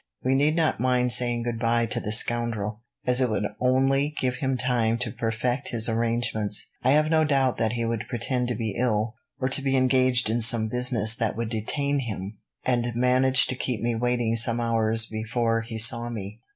We 0.23 0.33
need 0.33 0.55
not 0.55 0.79
mind 0.79 1.11
saying 1.11 1.43
goodbye 1.43 1.85
to 1.85 1.99
this 1.99 2.17
scoundrel, 2.17 2.81
as 3.05 3.21
it 3.21 3.29
would 3.29 3.45
only 3.59 4.15
give 4.19 4.37
him 4.37 4.57
time 4.57 4.97
to 4.97 5.11
perfect 5.11 5.67
his 5.67 5.87
arrangements. 5.87 6.71
I 6.81 6.93
have 6.93 7.11
no 7.11 7.23
doubt 7.23 7.57
that 7.57 7.73
he 7.73 7.85
would 7.85 8.07
pretend 8.09 8.47
to 8.47 8.55
be 8.55 8.71
ill, 8.75 9.13
or 9.39 9.47
to 9.49 9.61
be 9.61 9.77
engaged 9.77 10.27
in 10.27 10.41
some 10.41 10.69
business 10.69 11.15
that 11.17 11.35
would 11.37 11.49
detain 11.49 11.99
him, 11.99 12.39
and 12.65 12.95
manage 12.95 13.45
to 13.45 13.55
keep 13.55 13.79
me 13.83 13.93
waiting 13.93 14.35
some 14.35 14.59
hours 14.59 15.05
before 15.05 15.61
he 15.61 15.77
saw 15.77 16.09
me. 16.09 16.39